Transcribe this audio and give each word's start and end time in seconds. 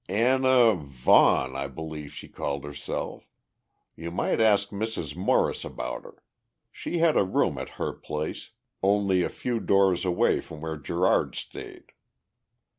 "Anna 0.09 0.73
Vaughan, 0.73 1.55
I 1.55 1.67
b'lieve 1.67 2.09
she 2.11 2.27
called 2.27 2.63
herself. 2.63 3.29
You 3.95 4.09
might 4.09 4.41
ask 4.41 4.69
Mrs. 4.69 5.15
Morris 5.15 5.63
about 5.63 6.05
her. 6.05 6.23
She 6.71 6.97
had 6.97 7.15
a 7.15 7.23
room 7.23 7.59
at 7.59 7.69
her 7.77 7.93
place, 7.93 8.49
only 8.81 9.21
a 9.21 9.29
few 9.29 9.59
doors 9.59 10.03
away 10.03 10.41
from 10.41 10.59
where 10.61 10.77
Gerard 10.77 11.35
stayed." 11.35 11.91